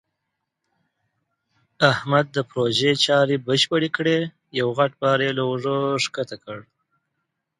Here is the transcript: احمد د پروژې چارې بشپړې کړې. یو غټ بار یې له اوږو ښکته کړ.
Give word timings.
احمد 1.91 2.25
د 2.35 2.37
پروژې 2.49 2.91
چارې 3.05 3.35
بشپړې 3.47 3.89
کړې. 3.97 4.19
یو 4.59 4.67
غټ 4.77 4.91
بار 5.01 5.19
یې 5.25 5.31
له 5.37 5.43
اوږو 5.49 5.77
ښکته 6.03 6.37
کړ. 6.43 6.59